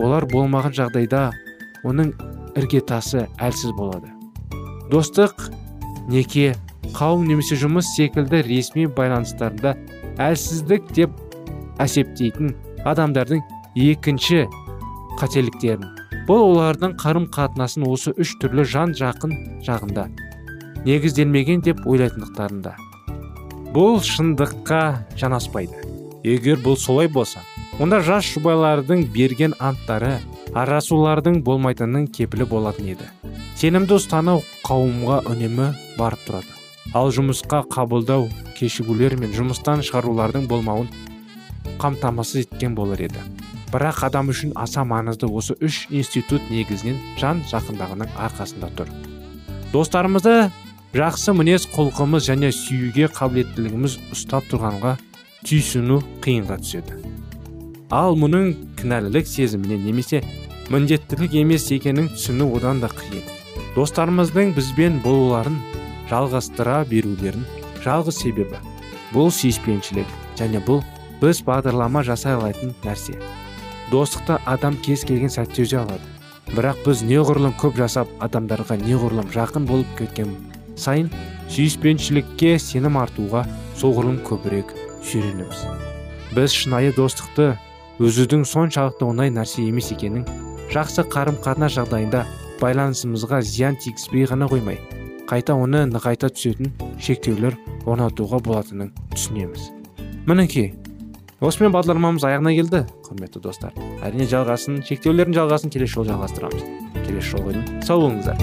Олар 0.00 0.24
болмаған 0.30 0.76
жағдайда 0.76 1.28
оның 1.88 2.14
іргетасы 2.56 3.26
әлсіз 3.36 3.74
болады. 3.76 4.12
Достық 4.92 5.50
неке 6.08 6.54
қауым 6.94 7.26
немесе 7.28 7.58
жұмыс 7.58 7.92
секілді 7.96 8.42
ресми 8.46 8.86
байланыстарында 8.86 9.74
әлсіздік 10.22 10.88
деп 10.96 11.14
әсептейтін 11.82 12.54
адамдардың 12.88 13.42
екінші 13.78 14.46
қателіктерін. 15.20 15.84
Бұл 16.28 16.42
олардың 16.50 16.96
қарым 17.00 17.28
қатынасын 17.32 17.86
осы 17.88 18.12
үш 18.20 18.34
түрлі 18.42 18.64
жан 18.68 18.92
жақын 18.96 19.34
жағында 19.64 20.08
негізделмеген 20.84 21.62
деп 21.64 21.80
ойлайтындықтарында. 21.86 22.74
Бұл 23.74 23.98
шындыққа 24.04 24.82
жанаспайды. 25.20 25.86
Егер 26.24 26.60
бұл 26.64 26.76
солай 26.80 27.08
болса 27.08 27.44
онда 27.78 28.00
жас 28.02 28.26
жұбайлардың 28.34 29.06
берген 29.14 29.54
анттары 29.62 30.16
арасулардың 30.58 31.42
болмайтынының 31.46 32.08
кепілі 32.12 32.48
болатын 32.50 32.92
еді. 32.94 33.10
Сенімді 33.58 33.98
ұстану 33.98 34.40
қауымға 34.66 35.22
үнемі 35.30 35.72
барып 35.98 36.24
тұрады. 36.26 36.57
Ал 36.96 37.10
жұмысқа 37.12 37.64
қабылдау 37.72 38.28
кешігулер 38.56 39.16
мен 39.20 39.34
жұмыстан 39.36 39.82
шығарулардың 39.84 40.46
болмауын 40.48 40.88
қамтамасыз 41.82 42.46
еткен 42.46 42.74
болар 42.74 43.02
еді. 43.04 43.20
Бірақ 43.68 44.06
адам 44.08 44.30
үшін 44.32 44.54
аса 44.56 44.86
маңызды 44.88 45.28
осы 45.28 45.54
үш 45.60 45.84
институт 45.90 46.48
негізінен 46.48 46.96
жан 47.20 47.42
жақындағының 47.50 48.14
арқасында 48.16 48.70
тұр. 48.78 48.88
Достарымызды 49.74 50.48
жақсы 50.96 51.34
мінез 51.36 51.68
құлқымыз 51.74 52.30
және 52.30 52.48
сүюге 52.56 53.10
қабілеттілігіміз 53.12 53.98
ұстап 54.16 54.48
тұрғанға 54.48 54.96
түйсіну 55.44 56.00
қиынға 56.24 56.56
түседі. 56.62 56.96
Ал 57.92 58.16
мұның 58.16 58.54
кінәлілік 58.80 59.28
сезіміне 59.28 59.76
немесе 59.84 60.22
міндеттілік 60.72 61.36
емес 61.42 61.68
екенін 61.76 62.08
түсіну 62.14 62.48
одан 62.56 62.80
да 62.80 62.88
қиын. 62.88 63.20
Достарымыздың 63.76 64.54
бізбен 64.56 65.02
болуларын 65.04 65.60
жалғастыра 66.10 66.82
берулерін 66.90 67.46
жалғыз 67.84 68.20
себебі 68.24 68.60
бұл 69.14 69.32
сүйіспеншілік 69.32 70.12
және 70.40 70.62
бұл 70.66 70.82
біз 71.22 71.42
бағдарлама 71.46 72.04
жасай 72.06 72.36
алатын 72.36 72.74
нәрсе. 72.84 73.16
Достықты 73.92 74.36
адам 74.46 74.76
кез 74.84 75.04
келген 75.08 75.32
сәтте 75.32 75.64
үзе 75.64 75.80
алады. 75.80 76.04
Бірақ 76.52 76.84
біз 76.84 77.02
неғұрлым 77.08 77.56
көп 77.60 77.76
жасап 77.80 78.12
адамдарға 78.24 78.78
неғұрлым 78.84 79.32
жақын 79.32 79.66
болып 79.68 79.90
кеткен 79.98 80.36
сайын 80.78 81.10
сүйіспеншілікке 81.52 82.54
сенім 82.62 82.98
артуға 83.00 83.44
соғұрлым 83.80 84.20
көбірек 84.26 84.72
үйренеміз 85.02 85.64
біз 86.36 86.54
шынайы 86.54 86.92
достықты 86.96 87.50
өзудің 88.04 88.44
соншалықты 88.48 89.06
оңай 89.08 89.32
нәрсе 89.34 89.64
емес 89.66 89.90
екенін 89.94 90.26
жақсы 90.74 91.06
қарым 91.12 91.40
қатынас 91.44 91.74
жағдайында 91.78 92.24
байланысымызға 92.62 93.40
зиян 93.42 93.78
тигізбей 93.82 94.28
ғана 94.30 94.48
қоймай 94.50 94.78
қайта 95.28 95.52
оны 95.60 95.82
нығайта 95.90 96.30
түсетін 96.32 96.70
шектеулер 97.04 97.56
орнатуға 97.84 98.38
болатынын 98.40 98.94
түсінеміз. 99.12 99.66
Мінекей 100.24 100.70
осымен 101.44 101.74
бағдарламамыз 101.74 102.24
аяғына 102.24 102.54
келді 102.56 102.80
құрметті 103.04 103.42
достар. 103.44 103.76
Әрине 104.00 104.24
жалғасын 104.30 104.80
шектеулердің 104.88 105.36
жалғасын 105.36 105.74
келесі 105.74 105.98
жолы 105.98 106.14
жалғастырамыз. 106.14 106.64
Келесі 107.04 107.34
жолға 107.34 107.52
дейін 107.58 107.82
сау 107.84 108.06
болыңыздар. 108.06 108.40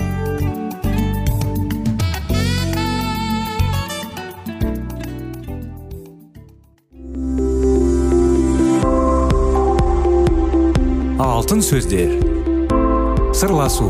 Алтын 11.26 11.66
сөздер. 11.66 12.14
Сырласу. 13.34 13.90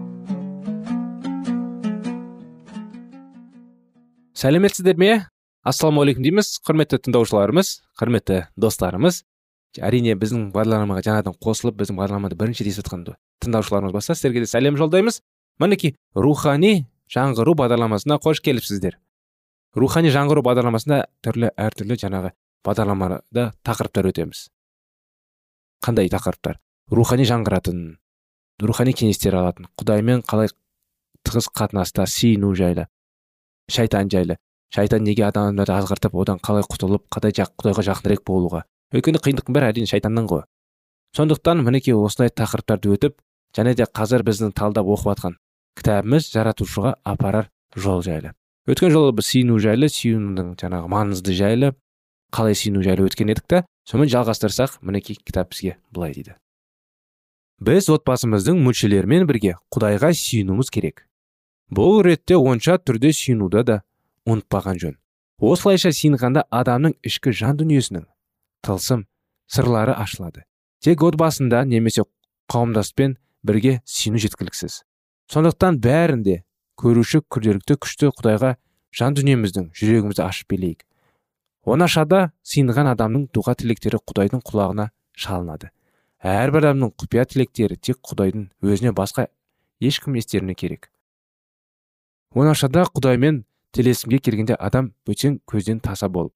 Сәлеметсіздер 4.41 4.97
ме? 4.97 5.09
Ассалаумағалейкум 5.69 6.23
дейміз 6.25 6.47
құрметті 6.65 6.97
тыңдаушыларымыз 7.05 7.67
құрметті 7.99 8.37
достарымыз. 8.57 9.19
Әрине 9.77 10.15
біздің 10.17 10.47
бағдарламаға 10.55 11.03
жаңадан 11.05 11.35
қосылып 11.45 11.77
біздің 11.77 11.99
бағдарламады 11.99 12.37
бірінші 12.39 12.65
рет 12.65 12.79
жатқан 12.79 13.03
тыңдаушыларымыз 13.45 13.93
болса 13.93 14.15
сіздерге 14.15 14.41
де 14.41 14.49
сәлем 14.49 14.79
жолдаймыз. 14.79 15.19
Мінекей 15.61 15.93
рухани 16.15 16.87
жаңғыру 17.13 17.53
бағдарламасына 17.59 18.17
қош 18.23 18.41
келіпсіздер. 18.41 18.97
Рухани 19.77 20.09
жаңғыру 20.09 20.41
бағдарламасында 20.47 21.03
түрлі 21.21 21.51
әртүрлі 21.61 21.99
жаңағы 22.01 22.31
бағдарламада 22.65 23.51
тақырыптар 23.61 24.09
өтеміз. 24.09 24.47
Қандай 25.85 26.09
тақырыптар? 26.09 26.57
Рухани 26.89 27.29
жаңғыратын 27.29 27.85
рухани 28.65 28.97
кеңестер 28.97 29.37
алатын 29.37 29.69
құдаймен 29.77 30.25
қалай 30.25 30.49
тығыз 31.29 31.51
қатынаста 31.53 32.07
сүйіну 32.09 32.55
жайлы. 32.57 32.87
Шайтан 33.71 34.09
жайлы. 34.11 34.37
Шайтан 34.71 35.03
неге 35.03 35.25
адамдарды 35.27 35.73
азғыртып 35.75 36.15
одан 36.15 36.39
қалай 36.39 36.63
құтылып 36.63 37.07
қалай 37.11 37.33
жақ, 37.35 37.55
құдайға 37.59 37.83
жақынырек 37.89 38.23
болуға? 38.27 38.63
Өйткені 38.95 39.19
қиындықтың 39.23 39.55
бәрі 39.55 39.71
әрине 39.71 39.89
шайтаннан 39.89 40.27
ғой. 40.31 40.45
Сондықтан 41.15 41.63
мінекей 41.65 41.95
осындай 41.95 42.31
тақырыптарды 42.31 42.93
өтіп 42.95 43.17
және 43.57 43.75
де 43.75 43.83
қазір 43.83 44.23
біздің 44.27 44.53
талдап 44.55 44.87
оқып 44.87 45.11
жатқан 45.11 45.35
кітабымыз 45.79 46.29
жаратушыға 46.31 46.95
апарар 47.03 47.49
жол 47.75 48.03
жайлы. 48.05 48.31
Өткен 48.67 48.93
жолы 48.93 49.11
біз 49.17 49.27
сүйіну 49.27 49.59
жайлы 49.59 49.89
сүйінудің 49.91 50.55
жаңағы 50.61 50.91
маңызды 50.91 51.35
жайлы 51.35 51.73
қалай 52.31 52.55
сүйіну 52.55 52.83
жайлы 52.85 53.07
өткен 53.09 53.31
едік 53.33 53.47
та 53.47 53.63
сонымен 53.89 54.11
жалғастырсақ 54.13 54.79
мінекей 54.85 55.19
кітап 55.19 55.51
бізге 55.51 55.77
былай 55.91 56.15
дейді. 56.15 56.35
Біз 57.61 57.89
отбасымыздың 57.93 58.59
мүшелерімен 58.63 59.27
бірге 59.29 59.57
құдайға 59.73 60.13
сүйінуіміз 60.17 60.71
керек. 60.73 61.03
Бұл 61.71 62.01
ретте 62.03 62.35
онша 62.35 62.77
түрде 62.77 63.13
сүйінуді 63.15 63.63
да 63.67 63.77
ұмытпаған 64.27 64.81
жөн 64.81 64.97
осылайша 65.41 65.89
сыйынғанда 65.95 66.43
адамның 66.53 66.93
ішкі 67.07 67.33
жан 67.33 67.57
дүниесінің 67.57 68.03
тылсым 68.61 69.07
сырлары 69.49 69.95
ашылады. 69.97 70.43
Тек 70.81 71.01
отбасында 71.01 71.63
немесе 71.65 72.05
қауымдаспен 72.51 73.15
бірге 73.43 73.79
сүйіну 73.85 74.21
жеткіліксіз. 74.21 74.83
Сондықтан 75.33 75.79
бәрінде 75.81 76.43
көруші 76.77 77.23
күрделікті 77.25 77.79
күшті 77.81 78.11
құдайға 78.19 78.55
жан 78.93 79.17
дүниеміздің 79.17 79.71
жүрегімізді 79.73 80.23
ашып 80.27 80.53
билейік. 80.53 80.85
Оңашада 81.65 82.31
сыйынған 82.45 82.91
адамның 82.93 83.27
дұға 83.33 83.55
тілектері 83.61 84.01
құдайдың 84.05 84.45
құлағына 84.45 84.89
шалынады. 85.17 85.71
Әрбір 86.21 86.69
адамның 86.69 86.93
құпия 87.01 87.25
тілектері 87.25 87.77
тек 87.77 88.01
құдайдың 88.05 88.49
өзіне 88.61 88.93
басқа 88.97 89.27
ешкім 89.81 90.17
естеріне 90.21 90.53
керек. 90.53 90.90
Оңашада 92.35 92.85
құдаймен 92.95 93.43
телесімге 93.75 94.19
келгенде 94.23 94.55
адам 94.59 94.93
бөтен 95.07 95.39
көзден 95.47 95.81
таса 95.83 96.07
болып 96.09 96.33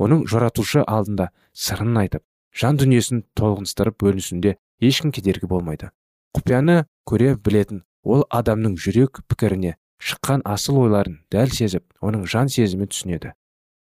оның 0.00 0.26
жаратушы 0.32 0.82
алдында 0.86 1.30
сырын 1.52 1.96
айтып 2.02 2.24
жан 2.62 2.78
дүниесін 2.80 3.22
толғыныстырып 3.38 3.98
бөлінісінде 4.02 4.56
ешкім 4.80 5.12
кедергі 5.12 5.48
болмайды. 5.48 5.90
Құпияны 6.36 6.84
көре 7.08 7.34
білетін 7.36 7.84
ол 8.04 8.24
адамның 8.30 8.76
жүрек 8.80 9.22
пікіріне 9.28 9.76
шыққан 10.00 10.44
асыл 10.44 10.80
ойларын 10.84 11.20
дәл 11.32 11.52
сезіп 11.52 11.84
оның 12.00 12.26
жан 12.26 12.48
сезімін 12.48 12.90
түсінеді. 12.92 13.34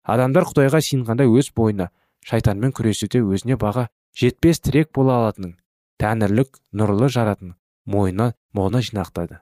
Адамдар 0.06 0.46
құдайға 0.50 0.82
сиынғанда 0.82 1.26
өз 1.26 1.50
бойына 1.56 1.90
шайтанмен 2.26 2.74
күресуде 2.76 3.22
өзіне 3.22 3.58
баға 3.58 3.88
жетпес 4.18 4.62
тірек 4.62 4.92
бола 4.94 5.18
алатынын 5.22 5.56
тәңірлік 6.02 6.60
нұрлы 6.72 7.10
жаратын 7.10 7.56
мойнына 7.86 8.34
молына 8.54 8.82
жинақтады. 8.82 9.40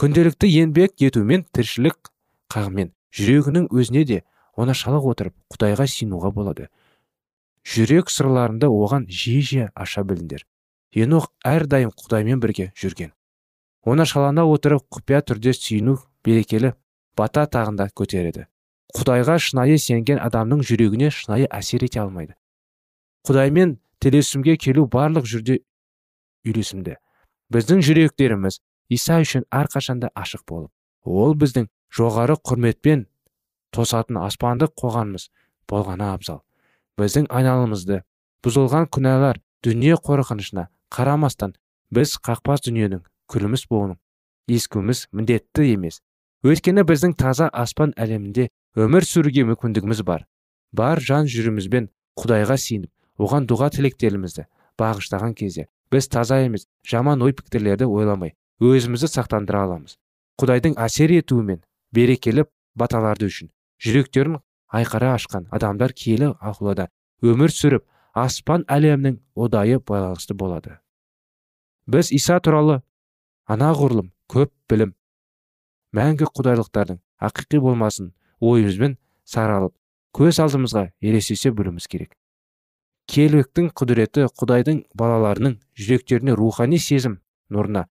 Күнделікті 0.00 0.48
еңбек 0.48 0.94
етумен 1.04 1.42
тіршілік 1.52 2.08
қағымен. 2.48 2.94
Жүрегінің 3.12 3.66
өзіне 3.68 4.04
де 4.08 4.22
оңашалық 4.56 5.08
отырып 5.10 5.34
құдайға 5.52 5.84
сиынуға 5.92 6.30
болады. 6.32 6.68
Жүрек 7.68 8.08
сырларында 8.08 8.70
оған 8.72 9.04
жиі 9.12 9.42
жиі 9.44 9.66
аша 9.74 10.00
біліңдер. 10.08 10.46
Енох 10.96 11.26
әрдайым 11.44 11.92
құдаймен 11.92 12.40
бірге 12.40 12.70
жүрген. 12.80 13.12
Оңашалана 13.84 14.46
отырып 14.48 14.86
құпия 14.88 15.20
түрде 15.20 15.52
сүйіну 15.52 15.98
берекелі 16.24 16.72
бата 17.16 17.44
тағында 17.44 17.90
көтереді. 17.92 18.46
Құдайға 18.96 19.36
шынайы 19.36 19.76
сенген 19.76 20.22
адамның 20.24 20.64
жүрегіне 20.64 21.12
шынайы 21.12 21.44
әсер 21.52 21.84
ете 21.84 22.00
алмайды. 22.00 22.38
Құдаймен 23.28 23.76
телесімге 24.00 24.56
келу 24.56 24.88
барлық 24.88 25.28
жүрде 25.28 25.60
үйлесімді. 26.48 26.96
Біздің 27.52 27.84
жүректеріміз 27.84 28.62
иса 28.90 29.20
үшін 29.22 29.46
әрқашанда 29.54 30.10
ашық 30.18 30.44
болып. 30.48 30.70
Ол 31.04 31.34
біздің 31.38 31.68
жоғары 31.96 32.36
құрметпен 32.36 33.06
тосатын 33.74 34.18
аспандық 34.20 34.74
қоғамымыз 34.80 35.30
болғаны 35.70 36.10
абзал. 36.10 36.42
Біздің 36.98 37.30
айналымызды 37.30 38.02
бұзылған 38.44 38.90
күнәлар 38.94 39.40
дүние 39.64 39.96
қорқынышына 39.96 40.66
қарамастан 40.92 41.54
біз 41.94 42.16
қақпас 42.26 42.66
дүниенің 42.66 43.04
күліміз 43.30 43.66
болуын 43.70 43.98
ескуіміз 44.50 45.06
міндетті 45.12 45.70
емес. 45.74 46.00
Өйткені 46.42 46.84
біздің 46.88 47.14
таза 47.20 47.48
аспан 47.52 47.94
әлемінде 47.96 48.48
өмір 48.76 49.06
сүруге 49.06 49.44
мүмкіндігіміз 49.46 50.02
бар. 50.02 50.26
Бар 50.72 51.00
жан 51.00 51.28
жүрімізбен 51.30 51.90
құдайға 52.18 52.56
сиініп 52.58 52.90
оған 53.20 53.46
дұға 53.50 53.70
тілектерімізді 53.76 54.46
бағыштаған 54.80 55.34
кезде 55.36 55.66
біз 55.92 56.08
таза 56.08 56.40
емес 56.44 56.66
жаман 56.90 57.22
ой 57.22 57.34
пікірлерді 57.36 57.88
ойламай 57.90 58.34
өзімізді 58.60 59.08
сақтандыра 59.08 59.64
аламыз. 59.64 59.96
Құдайдың 60.40 60.76
әсер 60.80 61.12
етуімен 61.16 61.62
берекелі 61.92 62.44
баталарды 62.76 63.28
үшін 63.30 63.50
жүректерін 63.80 64.38
айқара 64.68 65.14
ашқан 65.16 65.48
адамдар 65.50 65.94
киелі 65.96 66.34
ақылада 66.40 66.88
өмір 67.24 67.52
сүріп 67.54 67.86
аспан 68.14 68.64
әлемнің 68.68 69.18
одайы 69.34 69.80
байланысты 69.80 70.34
болады. 70.34 70.78
Біз 71.86 72.12
иса 72.12 72.38
туралы 72.40 72.80
анағұрлым 73.50 74.12
көп 74.30 74.52
білім 74.70 74.94
мәңгі 75.96 76.28
құдайлықтардың 76.36 77.00
ақиқи 77.28 77.60
болмасын 77.64 78.12
ойымызбен 78.40 78.96
саралып 79.24 79.74
көз 80.16 80.40
алдымызға 80.44 80.90
елестесе 81.00 81.50
білуіміз 81.50 81.88
керек. 81.90 82.14
Келіктің 83.10 83.72
құдіреті 83.74 84.28
құдайдың 84.38 84.84
балаларының 84.94 85.56
жүректеріне 85.74 86.36
рухани 86.38 86.78
сезім 86.78 87.18
нұрына 87.50 87.88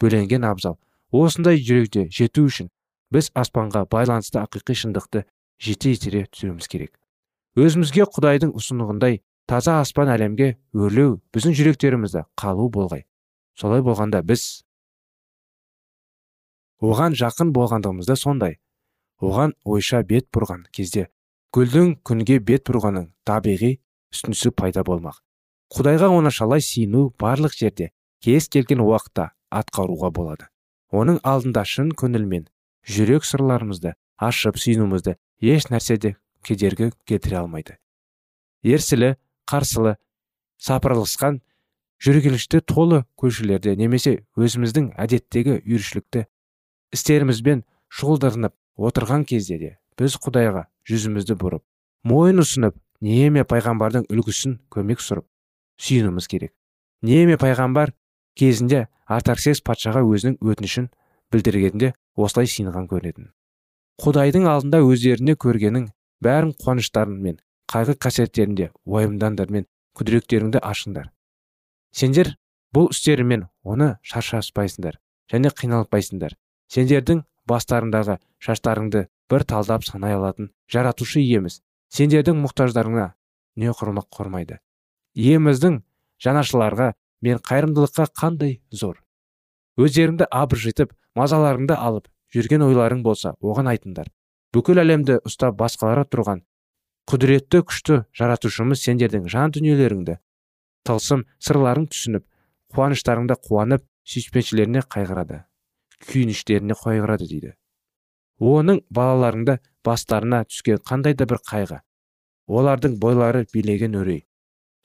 бөленген 0.00 0.44
абзал. 0.48 0.78
Осындай 1.10 1.58
жүректе 1.58 2.06
жету 2.10 2.46
үшін 2.48 2.70
біз 3.12 3.30
аспанға 3.34 3.84
байланысты 3.90 4.40
ақиқи 4.40 4.76
шындықты 4.82 5.24
жете 5.60 5.92
етере 5.92 6.24
түсуіміз 6.30 6.68
керек. 6.70 6.94
Өзімізге 7.58 8.06
құдайдың 8.06 8.54
ұсынығындай 8.56 9.20
таза 9.50 9.80
аспан 9.82 10.10
әлемге 10.12 10.54
өрлеу 10.72 11.18
біздің 11.34 11.56
жүректерімізді 11.58 12.24
қалу 12.38 12.68
болғай. 12.70 13.04
Солай 13.58 13.82
болғанда 13.82 14.22
біз 14.22 14.62
оған 16.80 17.18
жақын 17.18 17.50
болғандығымызда 17.56 18.16
сондай. 18.16 18.60
Оған 19.20 19.52
ойша 19.64 20.04
бет 20.06 20.30
бұрған 20.32 20.62
кезде 20.72 21.10
гүлдің 21.52 21.98
күнге 22.06 22.38
бет 22.38 22.64
бұрғанның 22.70 23.10
табиғи 23.26 23.74
үстінсі 24.14 24.54
пайда 24.54 24.84
болмақ. 24.86 25.18
Құдайға 25.74 26.08
оңашалай 26.14 26.62
сиыну 26.64 27.10
барлық 27.18 27.52
жерде 27.58 27.90
кез 28.22 28.48
келген 28.48 28.80
уақытта 28.86 29.32
атқаруға 29.50 30.10
болады. 30.14 30.48
Оның 30.90 31.20
алдында 31.22 31.64
шын 31.66 31.92
көңілмен 31.98 32.48
жүрек 32.86 33.26
сырларымызды 33.28 33.94
ашып 34.18 34.58
сүйінуімізді 34.58 35.16
еш 35.52 35.68
нәрседе 35.70 36.16
кедергі 36.46 36.90
келтіре 37.06 37.40
алмайды. 37.42 37.76
Ерсілі 38.62 39.14
қарсылы 39.50 39.96
сапырылысқан 40.60 41.40
жүргелішті 42.00 42.60
толы 42.64 43.04
көшелерде 43.20 43.76
немесе 43.76 44.20
өзіміздің 44.36 44.92
әдеттегі 45.00 45.60
үйіршілікті 45.60 46.26
істерімізбен 46.96 47.64
шұғылданып 47.92 48.54
отырған 48.80 49.26
кезде 49.28 49.58
де 49.60 49.72
біз 50.00 50.16
құдайға 50.24 50.66
жүзімізді 50.88 51.36
бұрып 51.40 51.64
мойын 52.08 52.40
ұсынып 52.44 52.76
неме 53.04 53.44
пайғамбардың 53.48 54.06
үлгісін 54.12 54.58
көмек 54.72 55.02
сұрып 55.04 55.26
сүйінуіміз 55.80 56.28
керек. 56.28 56.52
Неме 57.02 57.36
пайғамбар 57.40 57.92
кезінде 58.36 58.86
артарксес 59.10 59.60
патшаға 59.66 60.02
өзінің 60.06 60.38
өтінішін 60.40 60.88
білдіргенде 61.34 61.92
осылай 62.16 62.50
сыйынған 62.50 62.88
көрінетін. 62.90 63.30
Құдайдың 64.00 64.46
алдында 64.48 64.80
өздеріне 64.86 65.36
көргенің 65.44 65.88
бәрін 66.24 66.52
қуаныштарың 66.62 67.18
мен 67.24 67.40
қайғы 67.70 67.96
қасиеттерінде 68.04 68.70
уайымдаңдар 68.86 69.50
мен 69.50 69.66
күдіректеріңді 69.98 70.62
ашыңдар. 70.64 71.10
Сендер 71.92 72.36
бұл 72.74 72.90
істерімен 72.94 73.48
оны 73.66 73.96
шаршаспайсыңдар 74.06 75.00
және 75.32 75.50
қиналпайсыңдар 75.58 76.36
сендердің 76.70 77.24
бастарындағы 77.50 78.18
шаштарыңды 78.38 79.06
бір 79.30 79.44
талдап 79.52 79.84
санай 79.84 80.14
алатын 80.14 80.50
жаратушы 80.70 81.20
иеміз. 81.20 81.60
Сендердің 81.90 82.38
мұқтаждарыңа 82.44 83.12
не 83.58 83.72
құрмақ 83.74 84.06
құрмайды. 84.14 84.60
Иеміздің 85.18 85.80
жанашыларға 86.22 86.92
мен 87.22 87.40
қайырымдылыққа 87.44 88.06
қандай 88.16 88.60
зор. 88.70 89.02
Өздеріңді 89.80 90.28
абыржытып 90.30 90.94
мазаларыңды 91.16 91.76
алып 91.76 92.08
жүрген 92.34 92.64
ойларың 92.66 93.02
болса 93.02 93.34
оған 93.40 93.70
айтыңдар. 93.72 94.08
Бүкіл 94.54 94.82
әлемді 94.82 95.20
ұстап 95.26 95.56
басқалары 95.60 96.06
тұрған 96.10 96.42
құдіретті 97.10 97.62
күшті 97.66 97.96
жаратушымыз 98.14 98.82
сендердің 98.84 99.28
жан 99.30 99.54
дүниелеріңді 99.54 100.16
тылсым 100.86 101.24
сырларың 101.42 101.88
түсініп 101.90 102.26
қуаныштарыңда 102.74 103.36
қуанып 103.46 103.84
сүйіспеншілеріне 104.10 104.84
қайғырады 104.94 105.40
күйініштеріне 106.06 106.76
қайғырады 106.78 107.26
дейді. 107.28 107.54
Оның 108.40 108.80
балаларыңды 108.94 109.58
бастарына 109.84 110.44
түскен 110.48 110.80
қандай 110.86 111.16
да 111.18 111.26
бір 111.28 111.42
қайғы 111.50 111.80
олардың 112.48 112.96
бойлары 113.02 113.44
билеген 113.54 113.98
үрей 114.00 114.22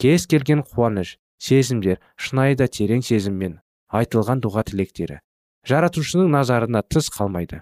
кез 0.02 0.26
келген 0.28 0.64
қуаныш 0.66 1.16
сезімдер 1.40 2.00
шынайы 2.16 2.56
да 2.60 2.68
терең 2.68 3.04
сезіммен 3.06 3.60
айтылған 3.90 4.42
дұға 4.44 4.66
тілектері. 4.70 5.20
Жаратушының 5.66 6.30
назарына 6.32 6.84
тыс 6.84 7.10
қалмайды. 7.14 7.62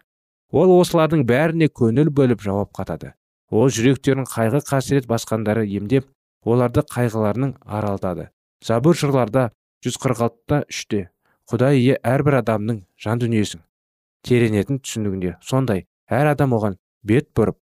Ол 0.51 0.73
осылардың 0.79 1.23
бәріне 1.29 1.69
көңіл 1.69 2.12
бөліп 2.13 2.43
жауап 2.43 2.73
қатады. 2.75 3.13
Ол 3.49 3.69
жүректерін 3.69 4.27
қайғы 4.29 4.63
қасірет 4.67 5.07
басқандары 5.09 5.65
емдеп 5.65 6.09
оларды 6.43 6.83
қайғыларының 6.93 7.55
аралтады. 7.63 8.29
Забур 8.63 8.97
жырларда 8.97 9.51
жүз 9.83 9.97
қырық 9.99 10.21
алтыда 10.27 10.63
үште 10.71 11.07
құдай 11.51 11.81
ие 11.81 11.95
әрбір 12.07 12.39
адамның 12.39 12.83
жан 13.03 13.19
дүниесін 13.19 13.63
теренетін 14.23 14.79
түсінігінде 14.79 15.36
сондай 15.43 15.83
әр 16.07 16.29
адам 16.31 16.55
оған 16.55 16.77
бет 17.03 17.27
бұрып 17.36 17.57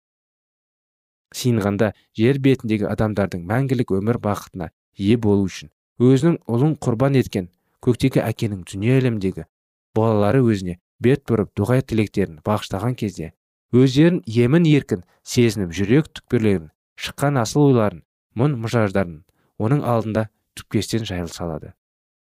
сиынғанда 1.39 1.93
жер 2.19 2.41
бетіндегі 2.43 2.89
адамдардың 2.91 3.45
мәңгілік 3.51 3.93
өмір 3.99 4.19
бақытына 4.25 4.69
ие 4.97 5.15
болу 5.27 5.47
үшін 5.47 5.71
өзінің 5.99 6.37
ұлын 6.47 6.75
құрбан 6.79 7.17
еткен 7.19 7.49
көктегі 7.83 8.21
әкенің 8.23 8.63
дүние 8.71 8.97
әлемдегі 9.01 9.45
балалары 9.97 10.39
өзіне 10.45 10.77
бет 11.03 11.25
бұрып 11.27 11.51
дұға 11.59 11.81
тілектерін 11.91 12.39
бағыштаған 12.45 12.95
кезде 12.99 13.33
өздерін 13.75 14.21
емін 14.25 14.67
еркін 14.69 15.03
сезініп 15.27 15.75
жүрек 15.75 16.07
түкпірлерін 16.15 16.69
шыққан 17.03 17.39
асыл 17.41 17.67
ойларын 17.69 18.03
мұң 18.39 18.55
мұжаждарын 18.63 19.19
оның 19.59 19.83
алдында 19.83 20.29
түпкестен 20.55 21.05
жайыл 21.05 21.27
салады. 21.27 21.73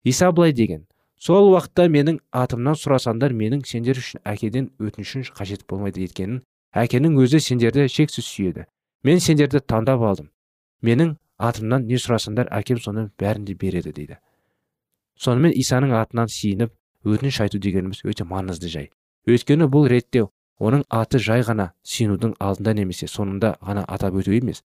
Иса 0.04 0.32
былай 0.32 0.52
деген 0.52 0.86
сол 1.18 1.52
уақытта 1.52 1.86
менің 1.92 2.20
атымнан 2.32 2.78
сұрасаңдар 2.78 3.34
менің 3.36 3.64
сендер 3.68 3.98
үшін 4.02 4.22
әкеден 4.24 4.70
өтінішін 4.80 5.26
қажет 5.36 5.66
болмайды 5.70 6.04
еткенін 6.06 6.42
әкенің 6.74 7.18
өзі 7.22 7.40
сендерді 7.40 7.86
шексіз 7.88 8.26
сүйеді. 8.26 8.66
Мен 9.04 9.20
сендерді 9.20 9.60
таңдап 9.60 10.02
алдым. 10.04 10.30
Менің 10.82 11.16
атымнан 11.48 11.86
не 11.88 11.98
сұрасаңдар 12.00 12.50
әкем 12.52 12.80
соны 12.84 13.08
бәрін 13.18 13.46
де 13.48 13.54
береді 13.54 13.92
дейді. 13.96 14.18
Сонымен 15.20 15.54
исаның 15.56 15.94
атынан 15.96 16.28
сиініп 16.32 16.72
өтініш 17.04 17.40
айту 17.44 17.58
дегеніміз 17.58 18.04
өте 18.04 18.26
маңызды 18.28 18.68
жай. 18.72 18.90
Өйткені 19.28 19.68
бұл 19.72 19.88
ретте 19.88 20.26
оның 20.60 20.84
аты 20.88 21.20
жай 21.20 21.44
ғана 21.46 21.70
сүйінудің 21.84 22.34
алдында 22.40 22.74
немесе 22.76 23.08
соңында 23.08 23.54
ғана 23.64 23.84
атап 23.88 24.16
өту 24.20 24.34
емес. 24.36 24.62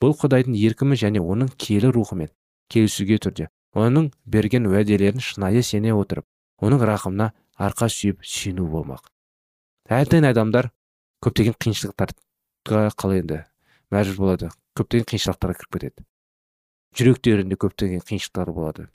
Бұл 0.00 0.16
құдайдың 0.20 0.56
еркімі 0.56 0.96
және 1.00 1.20
оның 1.20 1.52
киелі 1.56 1.92
рухымен 1.92 2.32
келісуге 2.72 3.18
түрде. 3.20 3.48
Оның 3.76 4.10
берген 4.24 4.68
уәделерін 4.68 5.20
шынайы 5.20 5.62
сене 5.62 5.92
отырып 5.92 6.24
оның 6.64 6.84
рақымына 6.88 7.30
арқа 7.60 7.88
сүйіп 7.92 8.24
сүйіну 8.24 8.68
болмақ. 8.72 9.10
Әрдайым 9.92 10.28
адамдар 10.30 10.70
көптеген 11.24 11.56
қиыншылықтарға 11.60 12.86
қалай 12.96 13.22
енді. 13.22 13.42
Мәжбүр 13.92 14.22
болады. 14.24 14.50
Көптеген 14.76 15.08
қиыншылықтарға 15.10 15.56
кіріп 15.60 15.76
кетеді. 15.76 16.04
Жүректерінде 16.96 17.58
көптеген 17.60 18.04
қиыншылықтар 18.06 18.52
болады. 18.52 18.88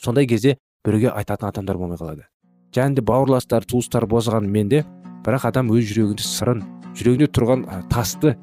Сондай 0.00 0.26
кезде 0.26 0.58
біреуге 0.84 1.10
айтатын 1.12 1.48
адамдар 1.48 1.78
болмай 1.78 1.98
қалады. 1.98 2.26
Және 2.72 2.96
де 2.96 3.02
бауырластар 3.02 3.64
туыстар 3.64 4.06
болғанымен 4.06 4.68
де 4.68 4.84
бірақ 5.26 5.48
адам 5.50 5.70
өз 5.74 5.86
жүрегінде 5.90 6.24
сырын 6.24 6.62
жүрегінде 6.96 7.28
тұрған 7.32 7.66
тасты 7.92 8.36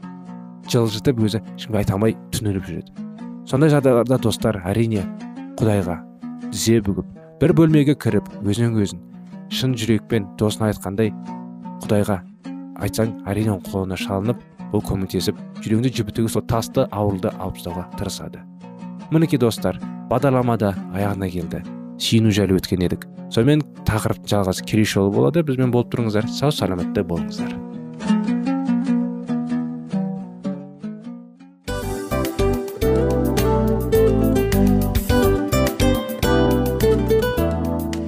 жылжытып 0.69 1.19
өзі 1.25 1.41
ешкімге 1.55 1.81
айта 1.81 1.97
алмай 1.97 2.15
түнеріп 2.35 2.67
жүреді. 2.69 3.07
Сондай 3.49 3.73
жағдайларда 3.73 4.19
достар 4.21 4.61
әрине 4.69 5.05
құдайға 5.59 5.97
тізе 6.51 6.79
бүгіп 6.85 7.09
бір 7.41 7.53
бөлмеге 7.57 7.95
кіріп 7.97 8.29
өзінен 8.43 8.77
өзін 8.83 9.01
шын 9.53 9.73
жүрекпен 9.79 10.27
досына 10.37 10.69
айтқандай 10.69 11.11
құдайға 11.83 12.19
айтсаң 12.85 13.15
әрине 13.29 13.55
оның 13.55 13.65
қолына 13.71 13.97
шалынып 13.99 14.43
ол 14.73 14.83
көмектесіп 14.85 15.39
жүрегіңді 15.63 15.93
жібітуге 15.97 16.29
сол 16.29 16.45
тасты 16.45 16.85
ауырды 16.91 17.31
алып 17.37 17.57
тастауға 17.57 17.87
тырысады. 17.97 18.43
Мінекей 19.11 19.39
достар 19.41 19.79
бағдарлама 20.09 20.57
аяғына 20.59 21.29
келді. 21.29 21.63
Сүйіну 21.99 22.31
жайлы 22.31 22.55
өткен 22.59 22.85
едік. 22.85 23.07
Сонымен 23.29 23.61
тақырыптың 23.85 24.29
жалғасы 24.31 24.63
келесі 24.63 24.95
жолы 24.95 25.11
болады. 25.11 25.43
Бізбен 25.43 25.73
болып 25.73 25.91
тұрыңыздар. 25.91 26.29
Сау 26.31 26.53
саламатта 26.55 27.03
болыңыздар. 27.03 27.51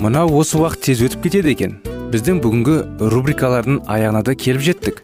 Мынау 0.02 0.34
осы 0.40 0.58
уақыт 0.58 0.88
тез 0.88 1.04
өтіп 1.06 1.28
кетеді 1.28 1.54
екен. 1.54 1.78
Біздің 2.12 2.42
бүгінгі 2.42 2.82
рубрикалардың 3.14 3.84
аяғына 3.86 4.24
да 4.26 4.34
келіп 4.36 4.66
жеттік. 4.72 5.04